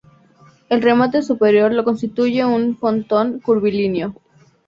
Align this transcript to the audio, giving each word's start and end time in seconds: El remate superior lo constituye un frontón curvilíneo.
El 0.69 0.81
remate 0.81 1.21
superior 1.21 1.71
lo 1.75 1.83
constituye 1.83 2.43
un 2.43 2.75
frontón 2.75 3.39
curvilíneo. 3.39 4.15